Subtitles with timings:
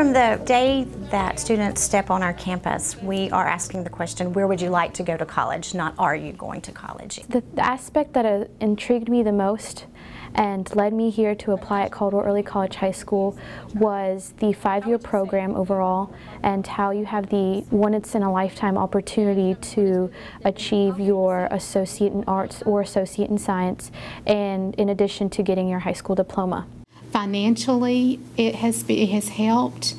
[0.00, 4.46] From the day that students step on our campus, we are asking the question, where
[4.46, 7.20] would you like to go to college, not are you going to college?
[7.28, 9.84] The, the aspect that uh, intrigued me the most
[10.34, 13.36] and led me here to apply at Caldwell Early College High School
[13.74, 19.54] was the five-year program overall and how you have the once in a lifetime opportunity
[19.72, 20.10] to
[20.46, 23.90] achieve your associate in arts or associate in science
[24.26, 26.66] and in addition to getting your high school diploma.
[27.12, 29.94] Financially, it has, it has helped,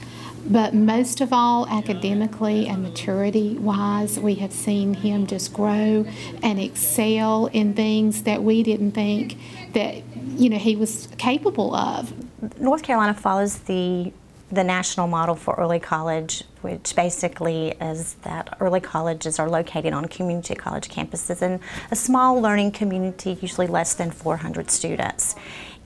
[0.46, 6.06] but most of all, academically and maturity wise, we have seen him just grow
[6.42, 9.38] and excel in things that we didn't think
[9.74, 10.04] that
[10.38, 12.14] you know he was capable of.
[12.60, 14.12] North Carolina follows the
[14.52, 20.06] the national model for early college, which basically is that early colleges are located on
[20.10, 25.36] community college campuses in a small learning community, usually less than 400 students.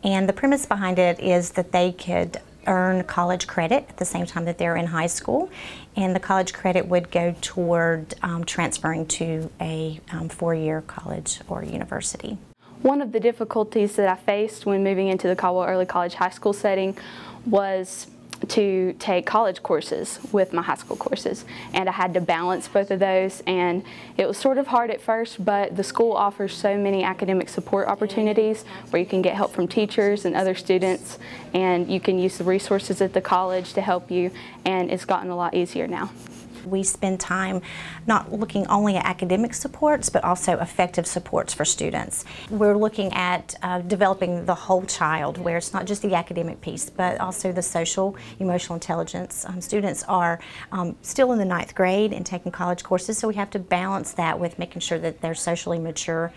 [0.06, 4.28] And the premise behind it is that they could earn college credit at the same
[4.28, 5.50] time that they're in high school,
[5.96, 11.64] and the college credit would go toward um, transferring to a um, four-year college or
[11.64, 12.38] university.
[12.84, 16.30] One of the difficulties that I faced when moving into the Caldwell Early College High
[16.30, 16.96] School setting
[17.48, 18.08] was
[18.50, 22.92] to take college courses with my high school courses and I had to balance both
[22.92, 23.84] of those and
[24.18, 27.88] it was sort of hard at first but the school offers so many academic support
[27.88, 31.20] opportunities where you can get help from teachers and other students
[31.54, 34.32] and you can use the resources at the college to help you
[34.66, 36.10] and it's gotten a lot easier now.
[36.66, 37.62] We spend time
[38.08, 42.26] not looking only at academic supports, but also effective supports for students.
[42.50, 46.90] We're looking at uh, developing the whole child, where it's not just the academic piece,
[46.90, 49.46] but also the social, emotional intelligence.
[49.46, 50.40] Um, students are
[50.72, 54.14] um, still in the ninth grade and taking college courses, so we have to balance
[54.14, 56.32] that with making sure that they're socially mature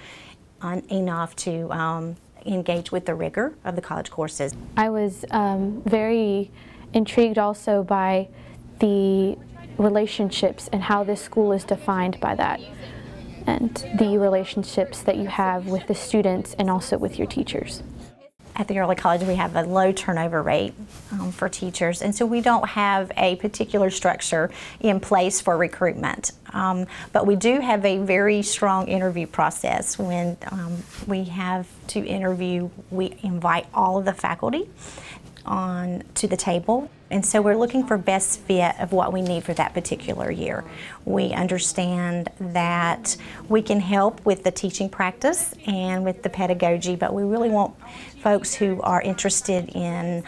[0.90, 2.16] enough to um,
[2.46, 4.54] engage with the rigor of the college courses.
[4.76, 6.50] I was um, very
[6.92, 8.28] intrigued also by
[8.80, 9.36] the
[9.78, 12.60] relationships and how this school is defined by that
[13.48, 17.82] and the relationships that you have with the students and also with your teachers.
[18.54, 20.74] At the early college, we have a low turnover rate
[21.12, 24.50] um, for teachers, and so we don't have a particular structure
[24.80, 26.32] in place for recruitment.
[26.52, 29.96] Um, but we do have a very strong interview process.
[29.96, 34.68] When um, we have to interview, we invite all of the faculty
[35.48, 36.90] on to the table.
[37.10, 40.62] And so we're looking for best fit of what we need for that particular year.
[41.06, 43.16] We understand that
[43.48, 47.74] we can help with the teaching practice and with the pedagogy, but we really want
[48.22, 50.22] folks who are interested in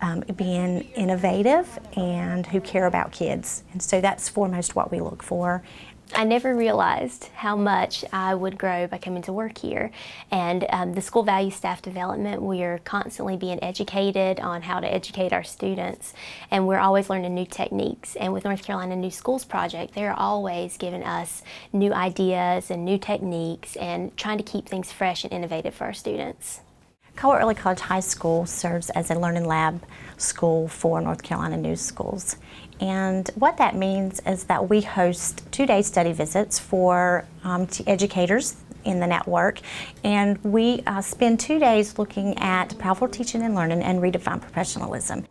[0.00, 3.62] um, being innovative and who care about kids.
[3.72, 5.62] And so that's foremost what we look for.
[6.12, 9.90] I never realized how much I would grow by coming to work here.
[10.30, 14.92] And um, the school value staff development, we are constantly being educated on how to
[14.92, 16.12] educate our students.
[16.50, 18.16] And we're always learning new techniques.
[18.16, 21.42] And with North Carolina New Schools Project, they're always giving us
[21.72, 25.94] new ideas and new techniques and trying to keep things fresh and innovative for our
[25.94, 26.60] students.
[27.16, 29.80] Caldwell Early College High School serves as a learning lab
[30.16, 32.36] school for North Carolina New Schools.
[32.80, 39.00] And what that means is that we host two-day study visits for um, educators in
[39.00, 39.60] the network,
[40.02, 45.26] and we uh, spend two days looking at powerful teaching and learning and redefine professionalism.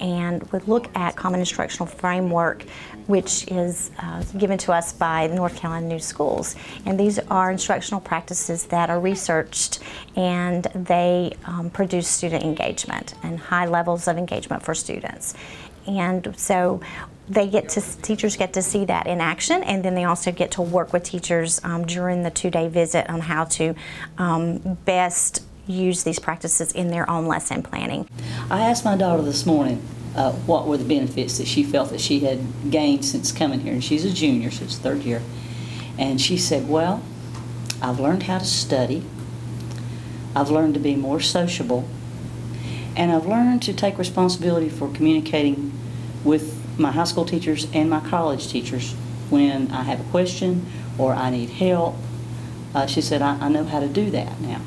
[0.00, 2.64] And we look at common instructional framework,
[3.06, 6.56] which is uh, given to us by North Carolina New Schools.
[6.86, 9.80] And these are instructional practices that are researched
[10.16, 15.34] and they um, produce student engagement and high levels of engagement for students.
[15.86, 16.80] And so
[17.28, 20.50] they get to teachers get to see that in action and then they also get
[20.52, 23.74] to work with teachers um, during the two-day visit on how to
[24.18, 28.08] um, best use these practices in their own lesson planning.
[28.50, 29.82] I asked my daughter this morning
[30.14, 33.72] uh, what were the benefits that she felt that she had gained since coming here
[33.72, 35.22] and she's a junior so it's third year
[35.98, 37.00] and she said well
[37.80, 39.04] I've learned how to study
[40.34, 41.88] I've learned to be more sociable
[42.96, 45.72] and I've learned to take responsibility for communicating
[46.24, 48.92] with my high school teachers and my college teachers
[49.30, 50.66] when I have a question
[50.98, 51.96] or I need help.
[52.74, 54.60] Uh, she said, I, I know how to do that now.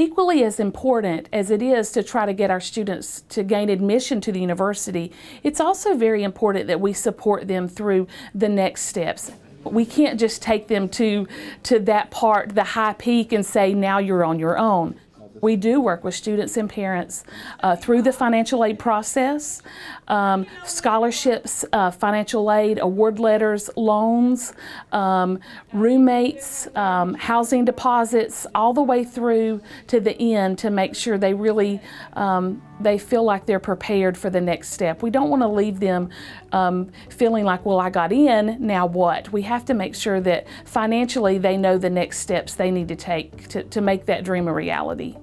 [0.00, 4.18] Equally as important as it is to try to get our students to gain admission
[4.22, 5.12] to the university,
[5.42, 9.30] it's also very important that we support them through the next steps.
[9.62, 11.28] We can't just take them to,
[11.64, 14.98] to that part, the high peak, and say, now you're on your own.
[15.40, 17.24] We do work with students and parents
[17.60, 19.62] uh, through the financial aid process,
[20.08, 24.52] um, scholarships, uh, financial aid, award letters, loans,
[24.92, 25.38] um,
[25.72, 31.34] roommates, um, housing deposits, all the way through to the end to make sure they
[31.34, 31.80] really
[32.14, 35.02] um, they feel like they're prepared for the next step.
[35.02, 36.08] We don't want to leave them
[36.52, 39.30] um, feeling like, well, I got in, now what?
[39.32, 42.96] We have to make sure that financially they know the next steps they need to
[42.96, 45.16] take to, to make that dream a reality.